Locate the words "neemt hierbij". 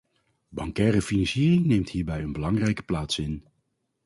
1.67-2.21